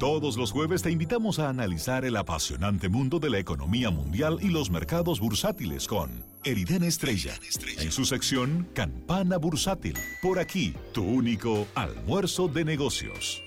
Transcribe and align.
Todos 0.00 0.38
los 0.38 0.50
jueves 0.50 0.80
te 0.80 0.90
invitamos 0.90 1.38
a 1.38 1.50
analizar 1.50 2.06
el 2.06 2.16
apasionante 2.16 2.88
mundo 2.88 3.18
de 3.18 3.28
la 3.28 3.38
economía 3.38 3.90
mundial 3.90 4.38
y 4.40 4.48
los 4.48 4.70
mercados 4.70 5.20
bursátiles 5.20 5.86
con 5.86 6.24
Eriden 6.42 6.84
Estrella, 6.84 7.34
en 7.78 7.92
su 7.92 8.06
sección 8.06 8.66
Campana 8.72 9.36
Bursátil. 9.36 9.98
Por 10.22 10.38
aquí, 10.38 10.74
tu 10.94 11.04
único 11.04 11.66
almuerzo 11.74 12.48
de 12.48 12.64
negocios. 12.64 13.42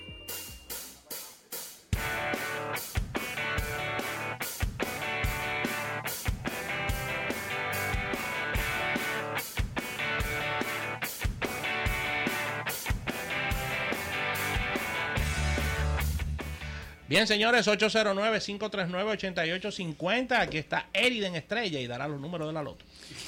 Bien, 17.13 17.27
señores, 17.27 17.67
809-539-8850. 17.67 20.39
Aquí 20.41 20.57
está 20.57 20.87
Eriden 20.91 21.35
Estrella 21.35 21.79
y 21.79 21.85
dará 21.85 22.07
los 22.07 22.19
números 22.19 22.47
de 22.47 22.53
la 22.53 22.63
loto. 22.63 22.83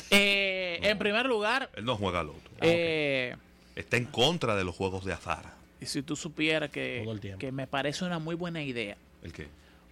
Eh, 0.10 0.80
En 0.82 0.98
primer 0.98 1.28
lugar, 1.28 1.70
Él 1.76 1.86
no 1.86 1.96
juega 1.96 2.24
loto. 2.24 2.50
eh, 2.62 3.36
Está 3.76 3.98
en 3.98 4.06
contra 4.06 4.56
de 4.56 4.64
los 4.64 4.76
juegos 4.76 5.06
de 5.06 5.14
azar. 5.14 5.54
y 5.80 5.86
si 5.86 6.02
tú 6.02 6.16
supieras 6.16 6.72
que, 6.72 7.06
que 7.38 7.52
me 7.52 7.68
parece 7.68 8.06
una 8.06 8.18
muy 8.18 8.34
buena 8.34 8.64
idea 8.64 8.98
¿El 9.22 9.32
qué? 9.32 9.50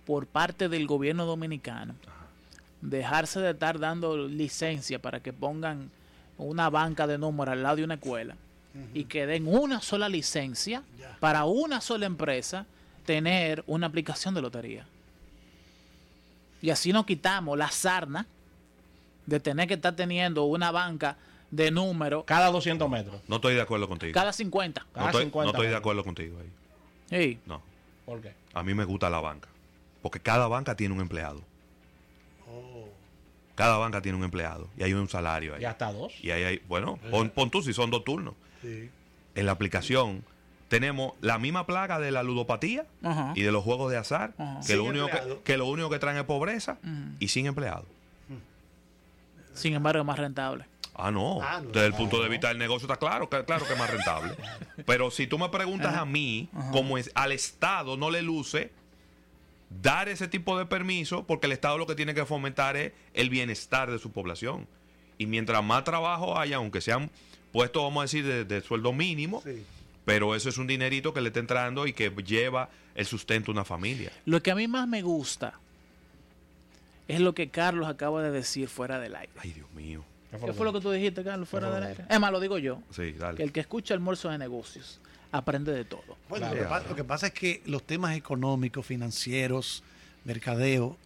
por 0.07 0.25
parte 0.25 0.69
del 0.69 0.87
gobierno 0.87 1.27
dominicano 1.27 1.93
dejarse 2.81 3.41
de 3.41 3.51
estar 3.51 3.77
dando 3.77 4.27
licencia 4.27 4.97
para 4.97 5.19
que 5.19 5.33
pongan 5.33 5.91
una 6.39 6.71
banca 6.71 7.05
de 7.05 7.19
números 7.19 7.51
al 7.53 7.61
lado 7.61 7.75
de 7.75 7.83
una 7.83 7.93
escuela 7.93 8.35
y 8.95 9.03
que 9.03 9.27
den 9.27 9.47
una 9.47 9.81
sola 9.81 10.09
licencia 10.09 10.81
para 11.19 11.45
una 11.45 11.79
sola 11.79 12.07
empresa 12.07 12.65
tener 13.05 13.63
una 13.67 13.87
aplicación 13.87 14.33
de 14.33 14.41
lotería. 14.41 14.85
Y 16.61 16.69
así 16.69 16.93
nos 16.93 17.05
quitamos 17.05 17.57
la 17.57 17.69
sarna 17.69 18.25
de 19.25 19.39
tener 19.39 19.67
que 19.67 19.75
estar 19.75 19.95
teniendo 19.95 20.43
una 20.45 20.71
banca 20.71 21.17
de 21.51 21.69
números 21.71 22.23
Cada 22.25 22.49
200 22.49 22.89
metros. 22.89 23.21
No 23.27 23.35
estoy 23.35 23.55
de 23.55 23.61
acuerdo 23.61 23.87
contigo. 23.87 24.13
cada 24.13 24.33
50. 24.33 24.81
no, 24.81 24.87
cada 24.93 25.07
estoy, 25.07 25.23
50 25.25 25.45
no 25.45 25.57
estoy 25.57 25.69
de 25.69 25.75
acuerdo 25.75 26.03
contigo 26.03 26.39
ahí. 26.39 26.49
Sí. 27.09 27.39
No. 27.45 27.61
¿Por 28.05 28.21
qué? 28.21 28.33
A 28.53 28.63
mí 28.63 28.73
me 28.73 28.85
gusta 28.85 29.09
la 29.09 29.19
banca. 29.19 29.49
Porque 30.01 30.19
cada 30.19 30.47
banca 30.47 30.75
tiene 30.75 30.93
un 30.93 31.01
empleado. 31.01 31.41
Cada 33.55 33.77
banca 33.77 34.01
tiene 34.01 34.17
un 34.17 34.23
empleado. 34.23 34.67
Y 34.77 34.83
hay 34.83 34.93
un 34.93 35.07
salario 35.07 35.55
ahí. 35.55 35.61
Y 35.61 35.65
hasta 35.65 35.91
dos. 35.91 36.13
Y 36.23 36.31
ahí 36.31 36.43
hay, 36.43 36.61
bueno, 36.67 36.97
pon, 37.11 37.29
pon 37.29 37.51
tú 37.51 37.61
si 37.61 37.71
son 37.71 37.91
dos 37.91 38.03
turnos. 38.03 38.33
En 38.63 39.45
la 39.45 39.51
aplicación 39.51 40.23
tenemos 40.73 41.13
la 41.21 41.37
misma 41.37 41.67
plaga 41.67 41.99
de 41.99 42.09
la 42.09 42.23
ludopatía 42.23 42.87
Ajá. 43.03 43.33
y 43.35 43.43
de 43.43 43.51
los 43.51 43.63
juegos 43.63 43.91
de 43.91 43.97
azar, 43.97 44.33
Ajá. 44.39 44.57
que, 44.61 44.65
Sin 44.69 44.77
lo 44.77 44.85
único 44.85 45.05
que, 45.05 45.37
que 45.43 45.55
lo 45.55 45.67
único 45.67 45.87
que 45.91 45.99
traen 45.99 46.17
es 46.17 46.23
pobreza 46.23 46.79
y 47.19 47.27
sin 47.27 47.45
empleado. 47.45 47.85
Sin 49.53 49.75
embargo, 49.75 50.01
es 50.01 50.05
más 50.07 50.17
rentable. 50.17 50.65
Ah, 50.95 51.11
no. 51.11 51.39
Ah, 51.43 51.61
no. 51.63 51.69
Desde 51.69 51.85
el 51.85 51.93
punto 51.93 52.23
de 52.23 52.27
vista 52.27 52.47
del 52.47 52.57
negocio 52.57 52.87
está 52.87 52.97
claro, 52.97 53.29
que, 53.29 53.45
claro 53.45 53.67
que 53.67 53.73
es 53.73 53.77
más 53.79 53.87
rentable. 53.87 54.33
Pero 54.87 55.11
si 55.11 55.27
tú 55.27 55.37
me 55.37 55.49
preguntas 55.49 55.93
a 55.95 56.05
mí, 56.05 56.49
como 56.71 56.97
es, 56.97 57.11
al 57.13 57.31
Estado 57.31 57.95
no 57.95 58.09
le 58.09 58.23
luce 58.23 58.71
dar 59.81 60.09
ese 60.09 60.27
tipo 60.27 60.57
de 60.57 60.65
permiso, 60.65 61.23
porque 61.25 61.45
el 61.45 61.51
Estado 61.51 61.77
lo 61.77 61.85
que 61.85 61.93
tiene 61.93 62.15
que 62.15 62.25
fomentar 62.25 62.77
es 62.77 62.93
el 63.13 63.29
bienestar 63.29 63.91
de 63.91 63.99
su 63.99 64.11
población. 64.11 64.67
Y 65.19 65.27
mientras 65.27 65.63
más 65.63 65.83
trabajo 65.83 66.39
haya, 66.39 66.55
aunque 66.55 66.81
sean 66.81 67.11
puestos, 67.51 67.83
vamos 67.83 68.01
a 68.01 68.05
decir, 68.05 68.25
de, 68.25 68.43
de 68.43 68.61
sueldo 68.61 68.91
mínimo, 68.91 69.43
Sí. 69.43 69.63
Pero 70.05 70.35
eso 70.35 70.49
es 70.49 70.57
un 70.57 70.67
dinerito 70.67 71.13
que 71.13 71.21
le 71.21 71.29
está 71.29 71.39
entrando 71.39 71.87
y 71.87 71.93
que 71.93 72.09
lleva 72.25 72.69
el 72.95 73.05
sustento 73.05 73.51
a 73.51 73.53
una 73.53 73.63
familia. 73.65 74.11
Lo 74.25 74.41
que 74.43 74.51
a 74.51 74.55
mí 74.55 74.67
más 74.67 74.87
me 74.87 75.01
gusta 75.01 75.53
es 77.07 77.19
lo 77.19 77.33
que 77.33 77.49
Carlos 77.49 77.87
acaba 77.87 78.21
de 78.23 78.31
decir 78.31 78.67
fuera 78.67 78.99
del 78.99 79.15
aire. 79.15 79.31
Ay, 79.39 79.51
Dios 79.53 79.71
mío. 79.73 80.03
¿Qué 80.45 80.51
fue 80.53 80.65
lo 80.65 80.73
que 80.73 80.81
tú 80.81 80.89
dijiste, 80.89 81.23
Carlos, 81.23 81.47
fuera 81.47 81.69
del 81.69 81.83
aire? 81.83 82.05
Es 82.09 82.19
más, 82.19 82.31
lo 82.31 82.39
digo 82.39 82.57
yo. 82.57 82.79
Sí, 82.89 83.11
dale. 83.11 83.37
Que 83.37 83.43
el 83.43 83.51
que 83.51 83.59
escucha 83.59 83.93
almuerzo 83.93 84.29
de 84.29 84.37
negocios 84.39 84.99
aprende 85.31 85.71
de 85.71 85.85
todo. 85.85 86.17
Bueno, 86.27 86.47
Claro. 86.49 86.55
lo, 86.55 86.61
que 86.63 86.67
pa- 86.69 86.89
lo 86.89 86.95
que 86.95 87.03
pasa 87.03 87.27
es 87.27 87.33
que 87.33 87.61
los 87.65 87.83
temas 87.83 88.15
económicos, 88.17 88.85
financieros, 88.85 89.83
mercadeo, 90.25 90.97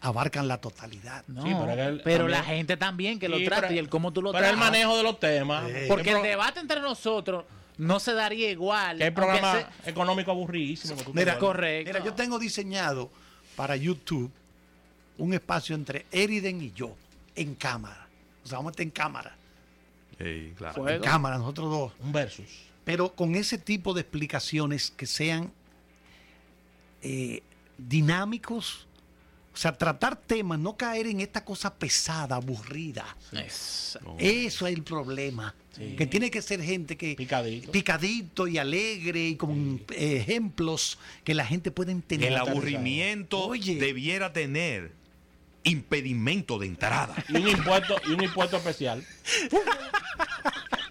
abarcan 0.00 0.46
la 0.46 0.58
totalidad. 0.60 1.24
No, 1.26 1.42
Sí, 1.42 1.52
pero 1.66 1.82
él 1.82 2.00
pero 2.04 2.28
la 2.28 2.44
gente 2.44 2.76
también 2.76 3.18
que 3.18 3.28
lo 3.28 3.42
trata 3.42 3.72
y 3.72 3.78
el 3.78 3.88
cómo 3.88 4.12
tú 4.12 4.22
lo 4.22 4.32
Pero 4.32 4.44
el 4.44 4.52
tratas. 4.52 4.70
manejo 4.70 4.96
de 4.98 5.02
los 5.02 5.18
temas. 5.18 5.66
Sí. 5.66 5.74
Porque 5.88 6.04
¿Qué 6.04 6.16
el 6.16 6.22
debate 6.22 6.60
entre 6.60 6.80
nosotros 6.80 7.44
no 7.78 7.98
se 8.00 8.12
daría 8.14 8.50
igual. 8.50 8.98
que 8.98 9.04
aunque 9.04 9.14
programa 9.20 9.70
se- 9.82 9.90
económico 9.90 10.30
aburridísimo. 10.30 10.96
que 10.96 11.04
tú 11.04 11.14
Mira, 11.14 11.38
correcto. 11.38 11.92
Mira, 11.92 12.04
yo 12.04 12.14
tengo 12.14 12.38
diseñado 12.38 13.10
para 13.56 13.76
YouTube 13.76 14.30
un 15.18 15.32
espacio 15.34 15.74
entre 15.74 16.06
Eriden 16.10 16.60
y 16.60 16.72
yo, 16.72 16.96
en 17.36 17.54
cámara. 17.54 18.08
O 18.44 18.46
sea, 18.48 18.58
vamos 18.58 18.70
a 18.70 18.72
estar 18.72 18.84
en 18.84 18.90
cámara. 18.90 19.36
Sí, 20.18 20.52
claro. 20.56 20.88
En 20.88 21.00
cámara, 21.02 21.38
nosotros 21.38 21.70
dos. 21.70 21.92
Un 22.00 22.12
versus. 22.12 22.46
Pero 22.84 23.14
con 23.14 23.34
ese 23.34 23.58
tipo 23.58 23.94
de 23.94 24.02
explicaciones 24.02 24.90
que 24.90 25.06
sean 25.06 25.50
eh, 27.02 27.42
dinámicos. 27.78 28.86
O 29.54 29.56
sea, 29.56 29.72
tratar 29.72 30.16
temas, 30.16 30.58
no 30.58 30.76
caer 30.76 31.06
en 31.06 31.20
esta 31.20 31.44
cosa 31.44 31.72
pesada, 31.72 32.34
aburrida. 32.36 33.04
Es- 33.32 33.96
No. 34.02 34.16
Eso 34.18 34.66
es 34.66 34.74
el 34.74 34.82
problema. 34.82 35.54
Sí. 35.76 35.94
Que 35.96 36.06
tiene 36.06 36.28
que 36.30 36.42
ser 36.42 36.60
gente 36.60 36.96
que 36.96 37.14
Picadito. 37.14 37.70
picadito 37.70 38.48
y 38.48 38.58
alegre 38.58 39.28
y 39.28 39.36
con 39.36 39.80
ejemplos 39.96 40.98
que 41.22 41.34
la 41.34 41.46
gente 41.46 41.70
puede 41.70 41.92
entender. 41.92 42.32
El 42.32 42.38
aburrimiento 42.38 43.46
Oye. 43.46 43.76
debiera 43.76 44.32
tener 44.32 44.90
impedimento 45.62 46.58
de 46.58 46.66
entrada. 46.66 47.14
Y 47.28 47.36
un 47.36 47.48
impuesto, 47.48 47.96
y 48.08 48.12
un 48.12 48.24
impuesto 48.24 48.56
especial. 48.56 49.04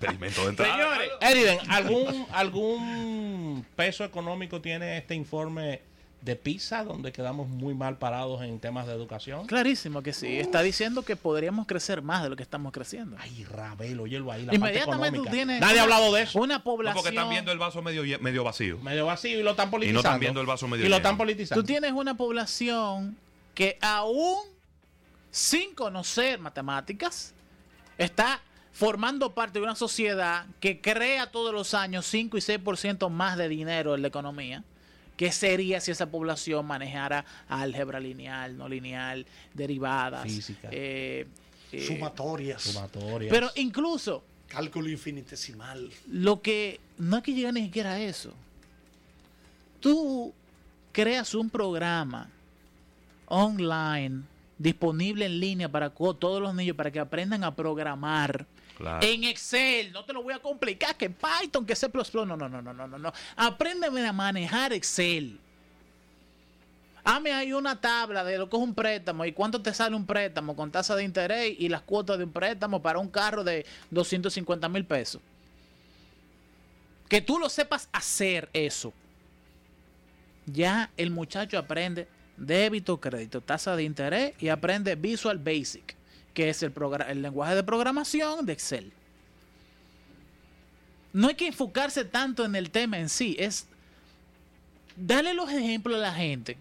impedimento 0.01 0.43
de 0.43 0.49
entrada. 0.49 0.73
Señores, 0.73 1.09
Eriden, 1.21 1.59
¿algún, 1.69 2.25
¿algún 2.31 3.65
peso 3.75 4.03
económico 4.03 4.61
tiene 4.61 4.97
este 4.97 5.15
informe 5.15 5.81
de 6.23 6.35
PISA 6.37 6.83
donde 6.85 7.11
quedamos 7.11 7.49
muy 7.49 7.73
mal 7.73 7.97
parados 7.97 8.41
en 8.43 8.59
temas 8.59 8.87
de 8.87 8.93
educación? 8.93 9.45
Clarísimo 9.45 10.01
que 10.01 10.13
sí. 10.13 10.39
Está 10.39 10.61
diciendo 10.61 11.03
que 11.03 11.15
podríamos 11.15 11.67
crecer 11.67 12.01
más 12.01 12.23
de 12.23 12.29
lo 12.29 12.35
que 12.35 12.43
estamos 12.43 12.71
creciendo. 12.71 13.17
Ay, 13.19 13.43
Rabel, 13.43 13.99
óyelo 13.99 14.31
ahí, 14.31 14.45
la 14.45 14.55
Inmediatamente 14.55 15.17
tú 15.17 15.23
parte 15.25 15.35
tienes 15.37 15.57
económica. 15.57 15.65
Nadie 15.67 15.79
ha 15.79 15.83
hablado 15.83 16.13
de 16.13 16.21
eso. 16.23 16.39
Una 16.39 16.57
No, 16.59 16.63
población. 16.63 17.03
porque 17.03 17.15
están 17.15 17.29
viendo 17.29 17.51
el 17.51 17.57
vaso 17.57 17.81
medio, 17.81 18.03
medio 18.21 18.43
vacío. 18.43 18.77
Medio 18.79 19.05
vacío 19.05 19.39
y 19.39 19.43
lo 19.43 19.51
están 19.51 19.65
Y 19.65 19.67
no 19.67 19.71
politizando. 19.71 19.99
están 20.07 20.19
viendo 20.19 20.41
el 20.41 20.47
vaso 20.47 20.67
medio 20.67 20.85
Y 20.85 20.89
lo 20.89 20.95
están 20.95 21.17
politizando. 21.17 21.61
Tú 21.61 21.67
tienes 21.67 21.91
una 21.91 22.15
población 22.15 23.17
que 23.53 23.77
aún 23.81 24.39
sin 25.29 25.75
conocer 25.75 26.39
matemáticas 26.39 27.33
está 27.97 28.41
formando 28.71 29.33
parte 29.33 29.59
de 29.59 29.63
una 29.63 29.75
sociedad 29.75 30.45
que 30.59 30.79
crea 30.81 31.31
todos 31.31 31.53
los 31.53 31.73
años 31.73 32.05
5 32.05 32.37
y 32.37 32.41
6% 32.41 33.09
más 33.09 33.37
de 33.37 33.49
dinero 33.49 33.93
en 33.95 34.01
la 34.01 34.07
economía. 34.07 34.63
¿Qué 35.17 35.31
sería 35.31 35.79
si 35.79 35.91
esa 35.91 36.09
población 36.09 36.65
manejara 36.65 37.25
álgebra 37.47 37.99
lineal, 37.99 38.57
no 38.57 38.67
lineal, 38.67 39.25
derivadas? 39.53 40.23
Física. 40.23 40.69
eh, 40.71 41.27
eh, 41.71 41.85
Sumatorias, 41.87 42.61
Sumatorias. 42.61 43.31
pero 43.31 43.49
incluso 43.55 44.23
cálculo 44.47 44.89
infinitesimal. 44.89 45.89
lo 46.07 46.41
que 46.41 46.79
no 46.97 47.17
hay 47.17 47.21
que 47.21 47.33
llegar 47.33 47.53
ni 47.53 47.63
siquiera 47.63 47.93
a 47.93 47.99
eso. 47.99 48.33
Tú 49.79 50.33
creas 50.91 51.33
un 51.33 51.49
programa 51.49 52.29
online 53.27 54.21
disponible 54.57 55.25
en 55.25 55.39
línea 55.39 55.69
para 55.69 55.89
todos 55.89 56.41
los 56.41 56.53
niños 56.55 56.75
para 56.75 56.91
que 56.91 56.99
aprendan 56.99 57.43
a 57.43 57.55
programar 57.55 58.45
En 59.01 59.23
Excel. 59.23 59.91
No 59.91 60.03
te 60.05 60.13
lo 60.13 60.23
voy 60.23 60.33
a 60.33 60.39
complicar 60.39 60.95
que 60.95 61.09
Python, 61.09 61.65
que 61.65 61.75
C++. 61.75 61.89
No, 62.13 62.25
no, 62.25 62.35
no, 62.35 62.49
no, 62.49 62.61
no, 62.61 62.73
no, 62.73 62.97
no. 62.97 63.13
Apréndeme 63.35 64.05
a 64.05 64.13
manejar 64.13 64.73
Excel. 64.73 65.39
Hame 67.05 67.33
ahí 67.33 67.51
una 67.51 67.79
tabla 67.79 68.23
de 68.23 68.37
lo 68.37 68.49
que 68.49 68.55
es 68.55 68.63
un 68.63 68.73
préstamo 68.73 69.25
y 69.25 69.33
cuánto 69.33 69.61
te 69.61 69.73
sale 69.73 69.95
un 69.95 70.05
préstamo 70.05 70.55
con 70.55 70.71
tasa 70.71 70.95
de 70.95 71.03
interés 71.03 71.53
y 71.59 71.67
las 71.67 71.81
cuotas 71.81 72.17
de 72.17 72.23
un 72.23 72.31
préstamo 72.31 72.81
para 72.81 72.99
un 72.99 73.09
carro 73.09 73.43
de 73.43 73.65
250 73.91 74.69
mil 74.69 74.85
pesos. 74.85 75.21
Que 77.09 77.21
tú 77.21 77.37
lo 77.37 77.49
sepas 77.49 77.89
hacer 77.91 78.49
eso. 78.53 78.93
Ya 80.45 80.91
el 80.95 81.11
muchacho 81.11 81.57
aprende 81.57 82.07
débito, 82.37 82.99
crédito, 82.99 83.41
tasa 83.41 83.75
de 83.75 83.83
interés 83.83 84.33
y 84.39 84.49
aprende 84.49 84.95
Visual 84.95 85.37
Basic, 85.37 85.95
que 86.33 86.49
es 86.49 86.63
el, 86.63 86.73
el 87.07 87.21
lenguaje 87.21 87.55
de 87.55 87.63
programación 87.63 88.45
de 88.45 88.53
Excel. 88.53 88.91
No 91.13 91.27
hay 91.27 91.35
que 91.35 91.47
enfocarse 91.47 92.05
tanto 92.05 92.43
en 92.43 92.55
el 92.55 92.71
tema 92.71 92.97
en 92.97 93.09
sí, 93.09 93.35
es 93.37 93.67
darle 94.95 95.33
los 95.33 95.49
ejemplos 95.51 95.97
a 95.97 96.01
la 96.01 96.13
gente 96.13 96.57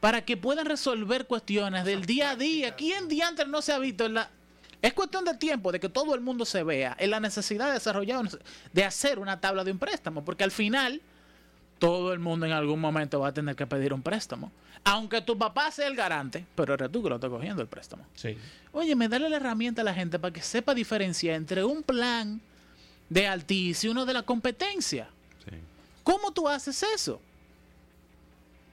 para 0.00 0.24
que 0.24 0.36
puedan 0.36 0.66
resolver 0.66 1.26
cuestiones 1.26 1.84
del 1.84 2.04
día 2.04 2.30
a 2.30 2.36
día. 2.36 2.76
¿Quién 2.76 3.08
diantre 3.08 3.46
no 3.46 3.62
se 3.62 3.72
ha 3.72 3.78
visto 3.78 4.06
en 4.06 4.14
la... 4.14 4.30
Es 4.80 4.92
cuestión 4.92 5.24
de 5.24 5.34
tiempo 5.34 5.72
de 5.72 5.80
que 5.80 5.88
todo 5.88 6.14
el 6.14 6.20
mundo 6.20 6.44
se 6.44 6.62
vea 6.62 6.96
en 7.00 7.10
la 7.10 7.18
necesidad 7.18 7.66
de 7.66 7.72
desarrollar, 7.72 8.28
de 8.72 8.84
hacer 8.84 9.18
una 9.18 9.40
tabla 9.40 9.64
de 9.64 9.72
un 9.72 9.78
préstamo, 9.78 10.24
porque 10.24 10.44
al 10.44 10.52
final 10.52 11.00
todo 11.78 12.12
el 12.12 12.18
mundo 12.18 12.46
en 12.46 12.52
algún 12.52 12.80
momento 12.80 13.20
va 13.20 13.28
a 13.28 13.34
tener 13.34 13.56
que 13.56 13.66
pedir 13.66 13.92
un 13.92 14.02
préstamo. 14.02 14.50
Aunque 14.84 15.20
tu 15.20 15.36
papá 15.36 15.70
sea 15.70 15.88
el 15.88 15.96
garante, 15.96 16.44
pero 16.54 16.74
eres 16.74 16.90
tú 16.90 17.02
que 17.02 17.08
lo 17.08 17.16
estás 17.16 17.30
cogiendo 17.30 17.62
el 17.62 17.68
préstamo. 17.68 18.04
Sí. 18.14 18.36
Oye, 18.72 18.94
me 18.94 19.08
dale 19.08 19.28
la 19.28 19.36
herramienta 19.36 19.82
a 19.82 19.84
la 19.84 19.94
gente 19.94 20.18
para 20.18 20.32
que 20.32 20.42
sepa 20.42 20.74
diferenciar 20.74 21.34
entre 21.34 21.64
un 21.64 21.82
plan 21.82 22.40
de 23.08 23.26
Altiz 23.26 23.84
y 23.84 23.88
uno 23.88 24.06
de 24.06 24.12
la 24.12 24.22
competencia. 24.22 25.08
Sí. 25.44 25.56
¿Cómo 26.04 26.32
tú 26.32 26.48
haces 26.48 26.82
eso? 26.82 27.20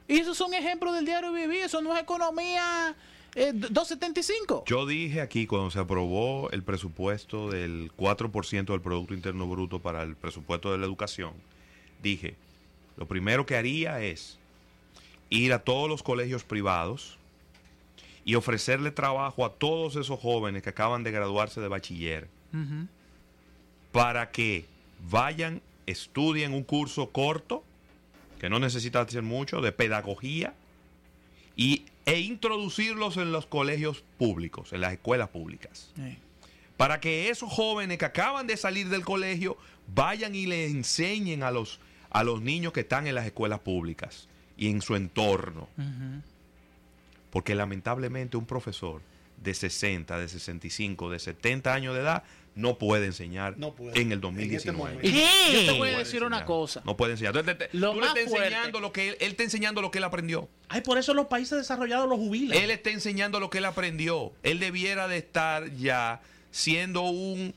Y 0.07 0.19
eso 0.19 0.31
es 0.31 0.41
un 0.41 0.53
ejemplo 0.53 0.93
del 0.93 1.05
diario 1.05 1.31
vivir, 1.31 1.63
eso 1.63 1.81
no 1.81 1.95
es 1.95 2.03
economía 2.03 2.95
eh, 3.35 3.51
275. 3.53 4.63
Yo 4.65 4.85
dije 4.85 5.19
aquí 5.19 5.45
cuando 5.45 5.69
se 5.69 5.79
aprobó 5.79 6.49
el 6.51 6.63
presupuesto 6.63 7.49
del 7.49 7.91
4% 7.97 8.65
del 8.65 8.81
Producto 8.81 9.13
Interno 9.13 9.47
Bruto 9.47 9.79
para 9.79 10.03
el 10.03 10.15
presupuesto 10.15 10.71
de 10.71 10.77
la 10.77 10.85
educación, 10.85 11.33
dije, 12.01 12.35
lo 12.97 13.07
primero 13.07 13.45
que 13.45 13.55
haría 13.55 14.01
es 14.01 14.37
ir 15.29 15.53
a 15.53 15.59
todos 15.59 15.89
los 15.89 16.03
colegios 16.03 16.43
privados 16.43 17.17
y 18.23 18.35
ofrecerle 18.35 18.91
trabajo 18.91 19.45
a 19.45 19.53
todos 19.53 19.95
esos 19.95 20.19
jóvenes 20.19 20.63
que 20.63 20.69
acaban 20.69 21.03
de 21.03 21.11
graduarse 21.11 21.61
de 21.61 21.67
bachiller 21.67 22.27
para 23.91 24.31
que 24.31 24.65
vayan, 25.09 25.61
estudien 25.85 26.53
un 26.53 26.63
curso 26.63 27.11
corto, 27.11 27.63
que 28.39 28.49
no 28.49 28.59
necesita 28.59 29.01
hacer 29.01 29.21
mucho, 29.21 29.61
de 29.61 29.71
pedagogía, 29.71 30.53
y, 31.55 31.85
e 32.05 32.19
introducirlos 32.19 33.17
en 33.17 33.31
los 33.31 33.45
colegios 33.45 34.03
públicos, 34.17 34.73
en 34.73 34.81
las 34.81 34.93
escuelas 34.93 35.29
públicas. 35.29 35.91
Sí. 35.95 36.17
Para 36.77 36.99
que 36.99 37.29
esos 37.29 37.51
jóvenes 37.51 37.97
que 37.97 38.05
acaban 38.05 38.47
de 38.47 38.57
salir 38.57 38.89
del 38.89 39.05
colegio 39.05 39.57
vayan 39.93 40.35
y 40.35 40.45
le 40.45 40.65
enseñen 40.65 41.43
a 41.43 41.51
los, 41.51 41.79
a 42.15 42.23
los 42.23 42.41
niños 42.41 42.71
que 42.73 42.79
están 42.81 43.07
en 43.07 43.15
las 43.15 43.25
escuelas 43.25 43.59
públicas 43.59 44.27
y 44.57 44.69
en 44.69 44.81
su 44.81 44.95
entorno. 44.95 45.67
Porque 47.29 47.55
lamentablemente 47.55 48.37
un 48.37 48.45
profesor 48.45 49.01
de 49.41 49.53
60, 49.53 50.17
de 50.17 50.27
65, 50.29 51.09
de 51.09 51.19
70 51.19 51.73
años 51.73 51.93
de 51.93 52.01
edad 52.01 52.23
no 52.55 52.77
puede 52.77 53.05
enseñar 53.07 53.57
No 53.57 53.73
puede. 53.75 53.99
en 54.01 54.13
el 54.13 54.19
En 54.23 54.39
este 54.39 54.71
2019. 54.71 54.77
momento. 54.77 55.05
Y 55.05 55.11
yo 55.65 55.73
te 55.73 55.77
voy 55.77 55.89
a 55.89 55.97
decir 55.97 56.23
una 56.23 56.45
cosa. 56.45 56.81
No 56.85 56.95
puede 56.95 57.11
enseñar. 57.11 57.35
Entonces, 57.35 57.57
te- 57.57 57.67
te- 57.67 57.77
Lo 57.77 57.89
tú 57.91 57.99
le 57.99 58.07
más 58.07 58.15
estás 58.15 58.33
enseñando 58.33 58.79
lo 58.79 58.93
que 58.93 59.09
él, 59.09 59.17
él 59.19 59.31
está 59.31 59.43
enseñando 59.43 59.81
lo 59.81 59.91
que 59.91 59.97
él 59.97 60.05
aprendió. 60.05 60.47
Ay, 60.69 60.79
por 60.79 60.97
eso 60.97 61.13
los 61.13 61.27
países 61.27 61.57
desarrollados 61.57 62.07
los 62.07 62.17
jubilan. 62.17 62.57
Él 62.57 62.71
está 62.71 62.91
enseñando 62.91 63.41
lo 63.41 63.49
que 63.49 63.57
él 63.57 63.65
aprendió. 63.65 64.31
Él 64.41 64.59
debiera 64.59 65.09
de 65.09 65.17
estar 65.17 65.69
ya 65.75 66.21
siendo 66.51 67.01
un 67.01 67.53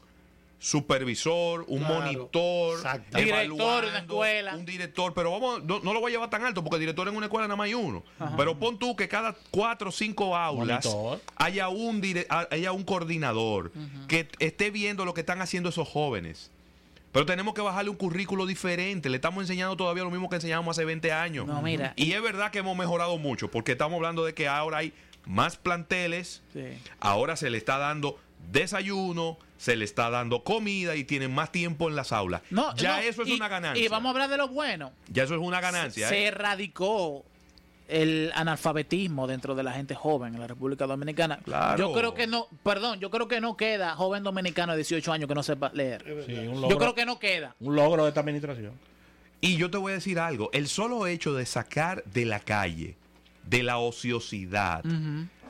supervisor, 0.58 1.64
un 1.69 1.78
Claro, 1.81 1.94
monitor. 2.00 2.78
Director 2.78 3.20
evaluando, 3.20 3.81
de 3.82 3.88
una 3.88 3.99
escuela. 3.99 4.55
un 4.56 4.64
director, 4.64 5.14
pero 5.14 5.31
vamos, 5.31 5.64
no, 5.64 5.81
no 5.81 5.93
lo 5.93 6.00
voy 6.00 6.10
a 6.10 6.14
llevar 6.14 6.31
tan 6.31 6.44
alto 6.44 6.62
porque 6.64 6.78
director 6.78 7.06
en 7.08 7.16
una 7.16 7.26
escuela 7.26 7.46
nada 7.46 7.56
más 7.56 7.66
hay 7.66 7.75
uno. 7.75 8.02
Pero 8.37 8.58
pon 8.58 8.78
tú 8.78 8.96
que 8.96 9.08
cada 9.08 9.37
cuatro 9.50 9.90
o 9.90 9.93
cinco 9.93 10.37
aulas 10.37 10.84
Monitor. 10.84 11.20
haya 11.37 11.69
un 11.69 12.00
dire- 12.00 12.26
haya 12.50 12.72
un 12.72 12.84
coordinador 12.84 13.72
que 14.08 14.28
esté 14.38 14.70
viendo 14.70 15.05
lo 15.05 15.14
que 15.14 15.20
están 15.20 15.40
haciendo 15.40 15.69
esos 15.69 15.88
jóvenes. 15.88 16.50
Pero 17.12 17.25
tenemos 17.25 17.54
que 17.54 17.62
bajarle 17.62 17.90
un 17.90 17.96
currículo 17.96 18.44
diferente. 18.44 19.08
Le 19.08 19.16
estamos 19.16 19.43
enseñando 19.43 19.76
todavía 19.76 20.04
lo 20.04 20.11
mismo 20.11 20.28
que 20.28 20.37
enseñábamos 20.37 20.76
hace 20.76 20.84
20 20.84 21.11
años. 21.11 21.46
No, 21.46 21.62
mira. 21.62 21.94
Y 21.96 22.12
es 22.12 22.20
verdad 22.22 22.50
que 22.50 22.58
hemos 22.58 22.76
mejorado 22.76 23.16
mucho, 23.16 23.50
porque 23.50 23.72
estamos 23.72 23.96
hablando 23.96 24.25
de 24.26 24.34
que 24.34 24.46
ahora 24.46 24.78
hay 24.78 24.93
más 25.25 25.56
planteles, 25.56 26.43
Sí. 26.52 26.64
ahora 27.00 27.37
se 27.37 27.49
le 27.49 27.56
está 27.58 27.78
dando 27.78 28.19
desayuno, 28.52 29.38
se 29.58 29.76
le 29.76 29.84
está 29.84 30.08
dando 30.08 30.43
comida 30.44 30.96
y 30.96 31.05
tienen 31.05 31.34
más 31.34 31.52
tiempo 31.52 31.88
en 31.90 31.96
las 31.96 32.12
aulas. 32.12 32.40
No, 32.50 32.75
ya 32.76 32.96
no, 32.96 33.02
eso 33.02 33.22
es 33.22 33.28
y- 33.28 33.32
una 33.34 33.49
ganancia. 33.49 33.84
Y 33.84 33.88
vamos 33.88 34.06
a 34.08 34.10
hablar 34.12 34.31
de 34.31 34.38
lo 34.38 34.49
bueno. 34.49 34.93
Ya 35.12 35.25
eso 35.25 35.34
es 35.34 35.40
una 35.40 35.60
ganancia. 35.60 36.08
Se 36.08 36.20
¿eh? 36.25 36.26
erradicó 36.28 37.25
el 37.88 38.31
analfabetismo 38.34 39.26
dentro 39.26 39.55
de 39.55 39.62
la 39.62 39.72
gente 39.72 39.94
joven 39.94 40.34
en 40.34 40.40
la 40.40 40.46
República 40.46 40.87
Dominicana. 40.87 41.38
Claro. 41.38 41.78
Yo 41.78 41.93
creo 41.93 42.14
que 42.14 42.26
no, 42.26 42.46
perdón, 42.62 43.00
yo 43.00 43.10
creo 43.10 43.28
que 43.28 43.40
no 43.40 43.56
queda 43.56 43.94
joven 43.94 44.22
dominicano 44.22 44.72
de 44.72 44.78
18 44.78 45.10
años 45.12 45.26
que 45.28 45.34
no 45.34 45.43
sepa 45.43 45.70
leer. 45.75 46.04
Sí, 46.26 46.32
un 46.34 46.54
Yo 46.54 46.61
logro, 46.61 46.78
creo 46.78 46.94
que 46.94 47.06
no 47.06 47.19
queda. 47.19 47.54
un 47.61 47.75
logro 47.76 48.02
de 48.04 48.08
esta 48.11 48.20
administración. 48.20 48.72
Y 49.40 49.56
yo 49.56 49.70
te 49.70 49.78
voy 49.78 49.93
a 49.93 49.94
decir 49.94 50.19
algo, 50.19 50.50
el 50.52 50.69
solo 50.69 51.06
hecho 51.06 51.32
de 51.34 51.46
sacar 51.46 52.04
de 52.04 52.25
la 52.26 52.40
calle, 52.40 52.96
de 53.44 53.62
la 53.62 53.78
ociosidad, 53.78 54.84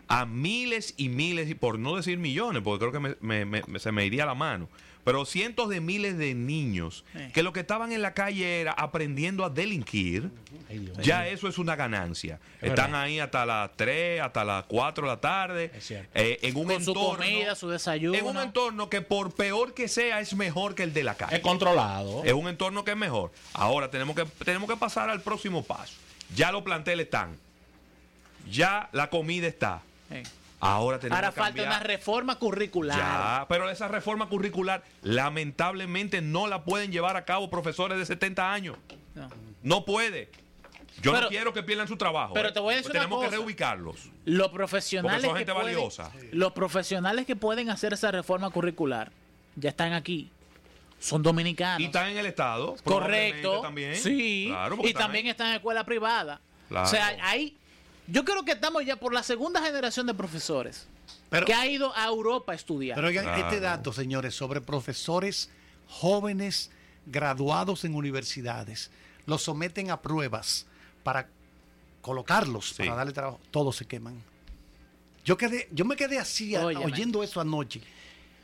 a 0.08 0.25
miles 0.26 0.94
y 0.96 1.08
miles, 1.08 1.49
y 1.50 1.55
por 1.55 1.78
no 1.78 1.96
decir 1.96 2.19
millones, 2.19 2.62
porque 2.62 2.81
creo 2.87 2.93
que 2.93 3.00
me- 3.00 3.16
me- 3.20 3.44
me- 3.44 3.62
me- 3.66 3.78
se 3.78 3.93
me 3.93 4.06
iría 4.06 4.25
la 4.26 4.34
mano, 4.34 4.69
pero 5.05 5.25
cientos 5.25 5.69
de 5.69 5.81
miles 5.81 6.19
de 6.19 6.34
niños 6.34 7.05
Sí. 7.14 7.19
que 7.32 7.43
lo 7.43 7.52
que 7.52 7.60
estaban 7.60 7.93
en 7.93 8.02
la 8.02 8.12
calle 8.14 8.60
era 8.60 8.72
aprendiendo 8.72 9.44
a 9.44 9.50
delinquir, 9.50 10.31
Ay, 10.69 10.90
ya 11.02 11.26
eso 11.28 11.49
es 11.49 11.56
una 11.58 11.76
ganancia. 11.76 12.40
Es 12.60 12.70
Están 12.70 12.87
verdad. 12.93 13.02
ahí 13.02 13.19
hasta 13.20 13.46
las 13.46 13.70
3, 13.76 14.20
hasta 14.20 14.44
las 14.44 14.64
4 14.64 15.05
de 15.06 15.10
la 15.14 15.20
tarde, 15.20 15.70
Es 15.75 15.87
cierto. 15.87 16.11
eh, 16.14 16.38
en 16.43 16.56
un 16.56 16.66
Con 16.66 16.84
su 16.84 16.90
entorno... 16.90 17.16
comida, 17.25 17.54
su 17.54 17.69
desayuno. 17.69 18.19
en 18.19 18.25
un 18.26 18.37
entorno 18.38 18.90
que 18.90 19.00
por 19.00 19.32
peor 19.34 19.72
que 19.75 19.88
sea 19.88 20.20
es 20.20 20.34
mejor 20.34 20.75
que 20.75 20.82
el 20.82 20.93
de 20.93 21.04
la 21.04 21.14
calle. 21.16 21.37
Es 21.37 21.43
controlado. 21.43 22.22
Es 22.25 22.32
un 22.34 22.49
entorno 22.49 22.84
que 22.84 22.90
es 22.93 22.96
mejor. 22.96 23.31
Ahora 23.54 23.90
tenemos 23.90 24.14
que, 24.16 24.25
tenemos 24.44 24.69
que 24.69 24.76
pasar 24.76 25.08
al 25.11 25.22
próximo 25.22 25.62
paso. 25.64 25.94
Ya 26.34 26.52
los 26.52 26.62
planteles 26.62 27.04
están. 27.06 27.37
Ya 28.50 28.88
la 28.93 29.11
comida 29.11 29.46
está. 29.46 29.82
Ahora 30.60 30.99
tenemos 30.99 31.16
Ahora 31.19 31.28
que 31.31 31.37
falta 31.40 31.56
cambiar. 31.56 31.66
una 31.69 31.78
reforma 31.81 32.37
curricular. 32.38 32.99
Ya, 32.99 33.46
pero 33.49 33.70
esa 33.70 33.87
reforma 33.87 34.28
curricular 34.28 34.82
lamentablemente 35.02 36.20
no 36.20 36.46
la 36.49 36.64
pueden 36.64 36.90
llevar 36.90 37.16
a 37.16 37.25
cabo 37.25 37.49
profesores 37.49 37.96
de 37.99 38.06
70 38.06 38.52
años. 38.52 38.76
No. 39.14 39.28
No 39.62 39.84
puede. 39.84 40.31
Yo 41.00 41.12
Pero- 41.12 41.25
no 41.25 41.28
quiero 41.28 41.52
que 41.52 41.62
pierdan 41.62 41.87
su 41.87 41.96
trabajo. 41.96 42.34
pero 42.34 42.49
¿eh? 42.49 42.52
te 42.52 42.58
voy 42.58 42.75
a 42.75 42.76
decir 42.78 42.90
una 42.90 43.00
Tenemos 43.00 43.20
que 43.20 43.26
cosa. 43.26 43.37
reubicarlos. 43.38 44.10
Los 44.25 44.49
profesionales 44.49 45.20
Porque 45.22 45.26
son 45.28 45.34
que 45.34 45.38
gente 45.38 45.52
pueden, 45.55 45.76
valiosa. 45.76 46.12
los 46.32 46.52
profesionales 46.52 47.25
que 47.26 47.37
pueden 47.37 47.70
hacer 47.70 47.93
esa 47.93 48.11
reforma 48.11 48.50
curricular 48.50 49.12
ya 49.54 49.69
están 49.70 49.93
aquí. 49.93 50.28
Son 50.99 51.22
dominicanos. 51.22 51.81
Y 51.81 51.84
están 51.84 52.08
en 52.08 52.19
el 52.19 52.26
Estado. 52.26 52.75
Correcto. 52.82 53.61
También. 53.61 53.94
Sí. 53.94 54.46
Claro, 54.49 54.78
y 54.82 54.88
están 54.88 55.02
también 55.04 55.28
están 55.28 55.49
en 55.50 55.54
escuela 55.54 55.84
privada. 55.84 56.40
Claro. 56.69 56.87
O 56.87 56.90
sea, 56.90 57.16
ahí. 57.22 57.56
Yo 58.10 58.25
creo 58.25 58.44
que 58.44 58.52
estamos 58.52 58.84
ya 58.84 58.96
por 58.96 59.12
la 59.12 59.22
segunda 59.22 59.62
generación 59.62 60.06
de 60.06 60.14
profesores 60.14 60.87
Pero, 61.31 61.44
que 61.46 61.52
ha 61.55 61.66
ido 61.66 61.94
a 61.94 62.06
Europa 62.06 62.52
a 62.52 62.55
estudiar. 62.55 62.96
pero 62.96 63.08
oigan, 63.08 63.25
Claro. 63.25 63.40
este 63.46 63.60
dato, 63.60 63.93
señores, 63.93 64.34
sobre 64.34 64.60
profesores 64.60 65.50
jóvenes 65.87 66.70
graduados 67.06 67.84
en 67.84 67.94
universidades, 67.94 68.90
los 69.26 69.43
someten 69.43 69.90
a 69.90 70.00
pruebas 70.00 70.66
para 71.02 71.28
colocarlos, 72.00 72.70
Sí. 72.70 72.82
para 72.85 72.94
darle 72.97 73.12
trabajo, 73.12 73.40
todos 73.50 73.76
se 73.76 73.85
queman. 73.87 74.23
Yo 75.25 75.37
quedé, 75.37 75.68
yo 75.73 75.85
me 75.85 75.94
quedé 75.97 76.18
así 76.18 76.54
a- 76.54 76.64
oyendo 76.66 77.23
eso 77.23 77.40
anoche. 77.40 77.82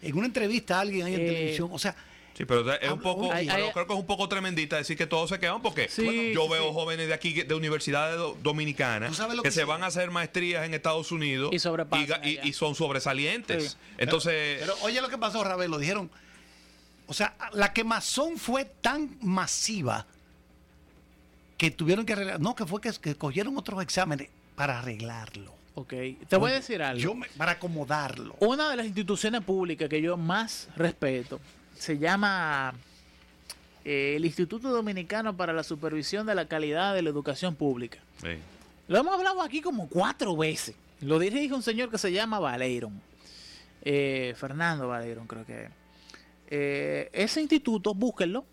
En 0.02 0.16
una 0.18 0.26
entrevista 0.26 0.76
a 0.76 0.80
alguien 0.80 1.06
ahí 1.06 1.14
en 1.14 1.20
Eh, 1.22 1.26
televisión, 1.26 1.70
o 1.72 1.78
sea, 1.78 1.96
Sí, 2.36 2.44
pero 2.44 2.60
es 2.72 2.82
un 2.82 2.98
Hablo- 2.98 3.02
poco, 3.02 3.32
hay- 3.32 3.46
creo 3.46 3.86
que 3.86 3.92
es 3.92 3.98
un 3.98 4.06
poco 4.06 4.28
tremendita 4.28 4.76
decir 4.76 4.96
que 4.96 5.06
todos 5.06 5.30
se 5.30 5.38
quedan 5.38 5.62
porque 5.62 5.88
Sí, 5.88 6.04
bueno, 6.04 6.22
yo 6.32 6.42
sí, 6.46 6.48
veo 6.52 6.64
sí. 6.68 6.74
jóvenes 6.74 7.06
de 7.06 7.14
aquí 7.14 7.32
de 7.32 7.54
universidades 7.54 8.16
do- 8.18 8.36
dominicanas 8.42 9.10
¿Tú 9.10 9.14
sabes 9.14 9.36
lo 9.36 9.42
que, 9.44 9.50
que 9.50 9.54
se 9.54 9.62
van 9.64 9.84
a 9.84 9.86
hacer 9.86 10.10
maestrías 10.10 10.66
en 10.66 10.74
Estados 10.74 11.12
Unidos 11.12 11.50
Y 11.52 12.52
son 12.52 12.74
sobresalientes. 12.74 13.72
Sí. 13.72 13.76
Entonces, 13.98 14.58
Pero 14.60 14.74
oye 14.82 15.00
lo 15.00 15.08
que 15.08 15.16
pasó, 15.18 15.44
Ravelo, 15.44 15.78
dijeron, 15.78 16.10
o 17.06 17.14
sea, 17.14 17.36
la 17.52 17.72
quemazón 17.72 18.36
fue 18.36 18.64
tan 18.64 19.16
masiva 19.20 20.06
que 21.56 21.70
tuvieron 21.70 22.04
que 22.04 22.14
arreglar, 22.14 22.40
no, 22.40 22.54
que 22.54 22.66
fue 22.66 22.80
que, 22.80 22.90
que 23.00 23.14
cogieron 23.14 23.56
otros 23.56 23.80
exámenes 23.82 24.28
para 24.56 24.80
arreglarlo. 24.80 25.54
ok. 25.76 25.92
Te 26.28 26.36
voy 26.36 26.50
a 26.50 26.54
decir 26.54 26.82
algo. 26.82 27.00
Yo 27.00 27.14
me- 27.14 27.28
para 27.36 27.52
acomodarlo. 27.52 28.34
Una 28.40 28.70
de 28.70 28.76
las 28.76 28.86
instituciones 28.86 29.40
públicas 29.42 29.88
que 29.88 30.00
yo 30.02 30.16
más 30.16 30.68
respeto 30.76 31.40
se 31.76 31.98
llama 31.98 32.74
eh, 33.84 34.14
el 34.16 34.24
Instituto 34.24 34.70
Dominicano 34.70 35.36
para 35.36 35.52
la 35.52 35.62
Supervisión 35.62 36.26
de 36.26 36.34
la 36.34 36.46
Calidad 36.46 36.94
de 36.94 37.02
la 37.02 37.10
Educación 37.10 37.54
Pública. 37.54 37.98
sí. 38.20 38.38
Lo 38.86 38.98
hemos 38.98 39.14
hablado 39.14 39.40
aquí 39.40 39.62
como 39.62 39.88
cuatro 39.88 40.36
veces. 40.36 40.74
Lo 41.00 41.18
dirige 41.18 41.54
un 41.54 41.62
señor 41.62 41.90
que 41.90 41.96
se 41.96 42.12
llama 42.12 42.38
Valeiron. 42.38 43.00
Eh, 43.82 44.34
Fernando 44.36 44.88
Valeiron, 44.88 45.26
creo 45.26 45.46
que. 45.46 45.64
es. 45.64 45.70
Eh, 46.48 47.10
ese 47.12 47.40
instituto, 47.40 47.94
búsquenlo, 47.94 48.44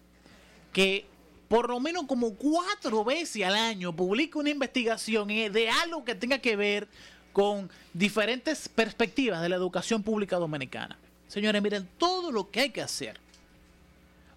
que 0.71 1.05
por 1.49 1.69
lo 1.69 1.81
menos 1.81 2.05
como 2.05 2.33
cuatro 2.35 3.03
veces 3.03 3.43
al 3.43 3.55
año 3.55 3.93
publica 3.93 4.39
una 4.39 4.49
investigación 4.49 5.27
de 5.27 5.69
algo 5.69 6.05
que 6.05 6.15
tenga 6.15 6.39
que 6.39 6.55
ver 6.55 6.87
con 7.33 7.69
diferentes 7.93 8.69
perspectivas 8.69 9.41
de 9.41 9.49
la 9.49 9.57
educación 9.57 10.01
pública 10.01 10.37
dominicana. 10.37 10.97
Señores, 11.31 11.61
miren, 11.61 11.87
todo 11.97 12.29
lo 12.29 12.51
que 12.51 12.59
hay 12.59 12.69
que 12.71 12.81
hacer 12.81 13.17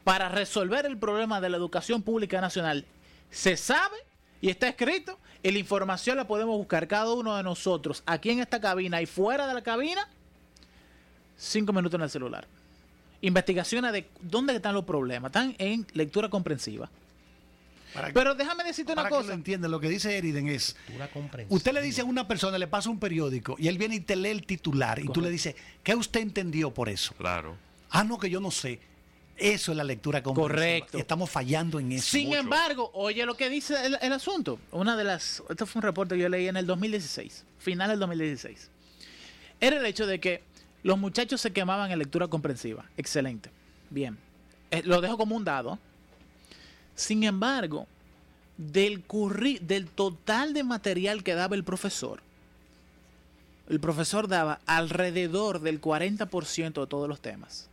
para 0.05 0.29
resolver 0.29 0.87
el 0.87 0.97
problema 0.97 1.41
de 1.41 1.49
la 1.51 1.57
educación 1.57 2.03
pública 2.03 2.41
nacional 2.41 2.85
se 3.31 3.57
sabe 3.57 3.97
y 4.41 4.49
está 4.49 4.69
escrito 4.69 5.19
y 5.43 5.51
la 5.51 5.59
información 5.59 6.17
la 6.17 6.29
podemos 6.29 6.57
buscar. 6.57 6.87
Cada 6.87 7.13
uno 7.13 7.37
de 7.37 7.43
nosotros 7.43 8.05
aquí 8.07 8.31
en 8.31 8.39
esta 8.39 8.61
cabina 8.61 9.03
y 9.03 9.07
fuera 9.07 9.49
de 9.49 9.55
la 9.55 9.63
cabina 9.63 10.09
cinco 11.37 11.73
minutos 11.73 11.99
en 11.99 12.05
el 12.05 12.11
celular. 12.11 12.47
Investigaciones 13.23 13.93
de 13.93 14.09
dónde 14.21 14.55
están 14.55 14.73
los 14.73 14.85
problemas. 14.85 15.31
Están 15.31 15.57
en 15.59 15.85
lectura 15.95 16.29
comprensiva 16.29 16.89
Para, 17.95 18.13
Pero 18.13 18.35
déjame 18.35 18.65
decirte 18.65 18.93
una 18.93 19.03
para 19.03 19.11
que 19.11 19.15
lo 19.15 19.23
cosa. 19.23 19.35
entiendan, 19.35 19.71
lo 19.71 19.79
que 19.81 19.89
dice 19.89 20.19
Eriden 20.19 20.49
es, 20.49 20.77
usted 21.49 21.73
le 21.73 21.81
dice 21.81 22.01
a 22.01 22.05
una 22.05 22.27
persona, 22.27 22.59
le 22.59 22.67
pasa 22.67 22.91
un 22.91 22.99
periódico 22.99 23.55
y 23.59 23.69
él 23.69 23.79
viene 23.79 23.95
y 23.97 24.01
te 24.01 24.17
lee 24.17 24.31
el 24.31 24.45
titular 24.45 24.99
y 24.99 25.09
tú 25.09 25.21
le 25.21 25.31
dices, 25.31 25.55
¿qué 25.83 25.95
usted 25.95 26.21
entendió 26.21 26.73
por 26.75 26.89
eso? 26.89 27.15
Claro. 27.15 27.57
Ah, 27.91 28.03
no, 28.05 28.19
que 28.19 28.29
yo 28.29 28.41
no 28.41 28.51
sé. 28.51 28.81
Eso 29.37 29.73
es 29.73 29.77
la 29.77 29.85
lectura 29.85 30.23
comprensiva. 30.23 30.55
Correcto. 30.57 30.99
Y 30.99 31.01
estamos 31.01 31.29
fallando 31.31 31.81
en 31.81 31.93
eso. 31.93 32.11
Sin 32.11 32.29
mucho. 32.29 32.41
embargo, 32.41 32.91
oye 32.95 33.25
lo 33.27 33.37
que 33.37 33.49
dice 33.51 33.75
el, 33.87 33.99
el 34.01 34.13
asunto. 34.13 34.59
Una 34.71 34.97
de 34.97 35.05
las. 35.05 35.43
Esto 35.49 35.67
fue 35.67 35.81
un 35.81 35.85
reporte 35.85 36.15
que 36.17 36.23
yo 36.23 36.29
leí 36.29 36.47
en 36.49 36.57
el 36.57 36.67
2016, 36.67 37.45
final 37.59 37.91
del 37.91 37.99
2016. 38.01 38.71
Era 39.61 39.79
el 39.79 39.87
hecho 39.87 40.07
de 40.07 40.21
que 40.21 40.43
los 40.85 40.99
muchachos 40.99 41.41
se 41.41 41.53
quemaban 41.53 41.91
en 41.91 41.99
lectura 41.99 42.29
comprensiva. 42.29 42.85
Excelente. 42.97 43.51
Bien. 43.91 44.19
Eh, 44.71 44.83
lo 44.85 45.01
dejo 45.01 45.17
como 45.17 45.35
un 45.37 45.45
dado. 45.45 45.79
Sin 46.95 47.25
embargo, 47.25 47.87
del, 48.57 49.07
curri- 49.07 49.59
del 49.61 49.87
total 49.89 50.53
de 50.55 50.63
material 50.65 51.23
que 51.25 51.35
daba 51.35 51.57
el 51.57 51.65
profesor, 51.65 52.21
el 53.69 53.81
profesor 53.81 54.29
daba 54.29 54.61
alrededor 54.67 55.61
del 55.61 55.81
40% 55.81 56.81
de 56.81 56.87
todos 56.87 57.09
los 57.09 57.21
temas. 57.21 57.69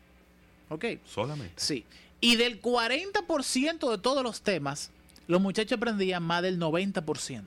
¿Ok? 0.69 0.85
Solamente. 1.05 1.53
Sí. 1.57 1.85
Y 2.21 2.37
del 2.37 2.61
40% 2.61 3.91
de 3.91 3.97
todos 3.97 4.23
los 4.23 4.41
temas, 4.41 4.89
los 5.27 5.41
muchachos 5.41 5.77
aprendían 5.77 6.23
más 6.23 6.41
del 6.43 6.59
90%. 6.59 7.43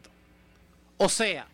O 0.98 1.08
sea, 1.08 1.46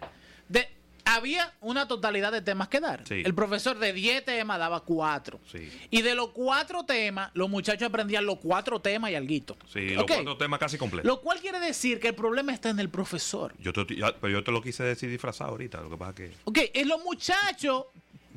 había 1.16 1.52
una 1.60 1.86
totalidad 1.88 2.32
de 2.32 2.42
temas 2.42 2.68
que 2.68 2.80
dar. 2.80 3.06
Sí. 3.06 3.22
El 3.24 3.34
profesor 3.34 3.78
de 3.78 3.92
10 3.92 4.24
temas 4.24 4.58
daba 4.58 4.80
4. 4.80 5.40
Sí. 5.50 5.70
Y 5.90 6.02
de 6.02 6.14
los 6.14 6.30
4 6.30 6.84
temas, 6.84 7.30
los 7.34 7.48
muchachos 7.50 7.88
aprendían 7.88 8.26
los 8.26 8.38
4 8.38 8.80
temas 8.80 9.10
y 9.10 9.14
alguito. 9.14 9.56
Sí, 9.72 9.90
los 9.90 10.04
Ok. 10.04 10.12
cuatro 10.14 10.36
temas 10.36 10.58
casi 10.60 10.78
completos. 10.78 11.06
Lo 11.06 11.20
cual 11.20 11.40
quiere 11.40 11.58
decir 11.60 12.00
que 12.00 12.08
el 12.08 12.14
problema 12.14 12.52
está 12.52 12.70
en 12.70 12.78
el 12.80 12.88
profesor. 12.90 13.54
Yo 13.58 13.72
te, 13.72 13.94
ya- 13.96 14.14
pero 14.20 14.32
yo 14.32 14.44
te 14.44 14.52
lo 14.52 14.62
quise 14.62 14.82
decir 14.84 15.10
disfrazado 15.10 15.50
ahorita. 15.50 15.80
Lo 15.80 15.90
que 15.90 15.96
pasa 15.96 16.14
que. 16.14 16.32
Ok, 16.44 16.58
y 16.74 16.84
los 16.84 17.02
muchachos 17.04 17.84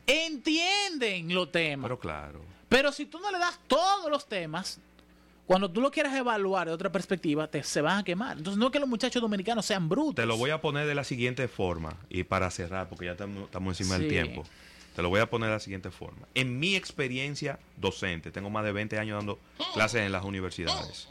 entienden 0.08 1.34
los 1.34 1.52
temas. 1.52 1.84
Pero 1.86 2.00
claro. 2.00 2.42
Pero 2.70 2.92
si 2.92 3.06
tú 3.06 3.20
no 3.20 3.32
le 3.32 3.38
das 3.38 3.60
todos 3.68 4.10
los 4.10 4.28
temas, 4.28 4.80
cuando 5.46 5.70
tú 5.70 5.82
lo 5.82 5.92
quieras 5.92 6.16
evaluar 6.16 6.68
de 6.68 6.74
otra 6.74 6.92
perspectiva, 6.92 7.48
te, 7.48 7.64
se 7.64 7.82
van 7.82 8.00
a 8.00 8.04
quemar. 8.04 8.38
Entonces, 8.38 8.58
no 8.58 8.68
es 8.68 8.72
que 8.72 8.80
los 8.80 8.88
muchachos 8.88 9.22
dominicanos 9.22 9.66
sean 9.66 9.90
brutos. 9.90 10.16
Te 10.16 10.26
lo 10.26 10.38
voy 10.38 10.52
a 10.52 10.62
poner 10.62 10.88
de 10.88 10.96
la 10.96 11.04
siguiente 11.04 11.48
forma. 11.48 11.98
Y 12.10 12.24
para 12.24 12.50
cerrar, 12.50 12.88
porque 12.88 13.06
ya 13.06 13.12
estamos, 13.12 13.44
estamos 13.44 13.80
encima 13.80 13.98
del 13.98 14.08
tiempo. 14.08 14.44
Te 14.96 15.02
lo 15.02 15.10
voy 15.10 15.20
a 15.20 15.30
poner 15.30 15.50
de 15.50 15.56
la 15.56 15.60
siguiente 15.60 15.92
forma. 15.92 16.28
En 16.36 16.60
mi 16.60 16.76
experiencia 16.76 17.60
docente, 17.78 18.32
tengo 18.32 18.50
más 18.50 18.64
de 18.64 18.72
20 18.72 19.00
años 19.00 19.18
dando 19.18 19.40
clases 19.74 20.02
en 20.02 20.12
las 20.12 20.24
universidades. 20.24 21.10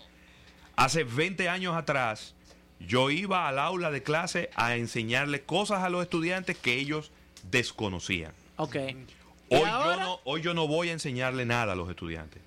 Hace 0.77 1.05
20 1.05 1.49
años 1.49 1.75
atrás, 1.77 2.35
yo 2.81 3.11
iba 3.11 3.49
al 3.49 3.59
aula 3.59 3.91
de 3.91 4.03
clase 4.03 4.51
a 4.55 4.77
enseñarle 4.77 5.43
cosas 5.43 5.83
a 5.83 5.91
los 5.91 6.03
estudiantes 6.03 6.57
que 6.57 6.75
ellos 6.79 7.11
desconocían. 7.51 8.33
Ok. 8.57 8.77
¿Y 8.77 9.57
Hoy 9.57 9.61
yo, 9.61 9.67
ahora? 9.67 10.05
no, 10.05 10.21
hoy 10.25 10.41
yo 10.41 10.55
no 10.55 10.67
voy 10.67 10.89
a 10.89 10.93
enseñarle 10.93 11.45
nada 11.45 11.75
a 11.75 11.77
los 11.77 11.91
estudiantes. 11.91 12.41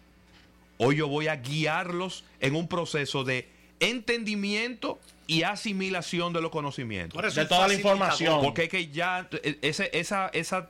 Hoy 0.78 0.98
yo 0.98 1.08
voy 1.08 1.28
a 1.28 1.38
guiarlos 1.38 2.24
en 2.40 2.56
un 2.56 2.68
proceso 2.68 3.24
de 3.24 3.48
entendimiento 3.80 5.00
y 5.28 5.44
asimilación 5.44 6.34
de 6.34 6.42
los 6.42 6.52
conocimientos. 6.52 7.36
De 7.36 7.46
toda 7.46 7.68
la 7.68 7.74
información. 7.74 8.42
Porque 8.42 8.64
es 8.64 8.70
que 8.70 8.88
ya 8.90 9.28
eh, 9.44 9.58
ese- 9.62 9.90
esa, 9.94 10.28
esa, 10.30 10.70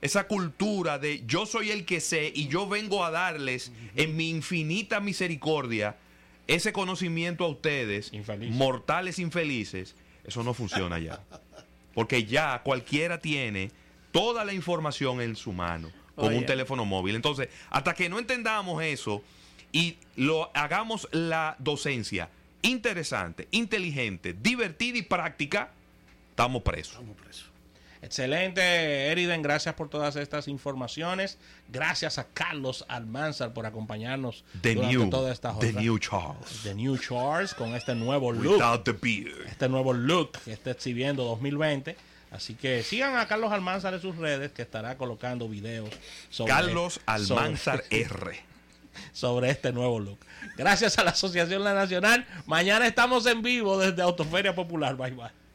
esa 0.00 0.26
cultura 0.28 0.98
de 0.98 1.24
yo 1.26 1.46
soy 1.46 1.70
el 1.70 1.84
que 1.84 2.00
sé 2.00 2.30
y 2.34 2.48
yo 2.48 2.68
vengo 2.68 3.04
a 3.04 3.10
darles 3.10 3.72
en 3.96 4.16
mi 4.16 4.30
infinita 4.30 5.00
misericordia 5.00 5.96
ese 6.46 6.72
conocimiento 6.72 7.44
a 7.44 7.48
ustedes, 7.48 8.12
Infeliz. 8.12 8.52
mortales 8.52 9.18
infelices, 9.18 9.96
eso 10.24 10.44
no 10.44 10.54
funciona 10.54 10.98
ya. 11.00 11.20
Porque 11.94 12.24
ya 12.24 12.60
cualquiera 12.62 13.18
tiene 13.20 13.70
toda 14.12 14.44
la 14.44 14.52
información 14.52 15.20
en 15.20 15.34
su 15.34 15.52
mano 15.52 15.90
con 16.14 16.28
Oye. 16.28 16.38
un 16.38 16.46
teléfono 16.46 16.84
móvil. 16.84 17.16
Entonces, 17.16 17.48
hasta 17.70 17.94
que 17.94 18.08
no 18.08 18.18
entendamos 18.20 18.80
eso 18.82 19.22
y 19.72 19.98
lo 20.16 20.50
hagamos 20.54 21.08
la 21.12 21.56
docencia 21.58 22.28
interesante, 22.62 23.48
inteligente, 23.52 24.32
divertida 24.32 24.98
y 24.98 25.02
práctica, 25.02 25.70
estamos 26.30 26.62
presos. 26.62 26.98
Excelente, 28.02 29.10
Eriden, 29.10 29.42
gracias 29.42 29.74
por 29.74 29.88
todas 29.88 30.14
estas 30.16 30.48
informaciones. 30.48 31.38
Gracias 31.68 32.18
a 32.18 32.24
Carlos 32.24 32.84
Almanzar 32.88 33.52
por 33.52 33.66
acompañarnos 33.66 34.44
The 34.60 34.74
durante 34.74 34.96
new, 34.96 35.10
toda 35.10 35.32
esta 35.32 35.48
the 35.48 35.54
jornada. 35.54 35.80
new 35.80 35.98
Charles. 35.98 36.60
The 36.62 36.74
New 36.74 36.98
Charles 36.98 37.54
con 37.54 37.74
este 37.74 37.94
nuevo 37.94 38.32
look. 38.32 38.54
Without 38.54 38.84
the 38.84 38.92
beard. 38.92 39.46
Este 39.48 39.68
nuevo 39.68 39.92
look 39.92 40.32
que 40.44 40.52
está 40.52 40.70
exhibiendo 40.70 41.24
2020. 41.24 41.96
Así 42.30 42.54
que 42.54 42.82
sigan 42.82 43.16
a 43.16 43.26
Carlos 43.26 43.50
Almanzar 43.50 43.94
en 43.94 44.00
sus 44.00 44.16
redes 44.16 44.52
que 44.52 44.62
estará 44.62 44.96
colocando 44.96 45.48
videos 45.48 45.90
sobre, 46.28 46.52
Carlos 46.52 47.00
Almanzar 47.06 47.82
sobre, 47.84 48.02
R. 48.02 48.40
sobre 49.12 49.50
este 49.50 49.72
nuevo 49.72 49.98
look. 49.98 50.18
Gracias 50.56 50.98
a 50.98 51.04
la 51.04 51.10
Asociación 51.10 51.64
La 51.64 51.74
Nacional. 51.74 52.26
Mañana 52.46 52.86
estamos 52.86 53.26
en 53.26 53.42
vivo 53.42 53.78
desde 53.78 54.02
Autoferia 54.02 54.54
Popular. 54.54 54.96
Bye 54.96 55.12
bye. 55.12 55.45